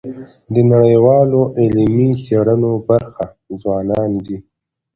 [0.53, 3.25] د نړیوالو علمي څيړنو برخه
[3.61, 4.37] ځوانان دي.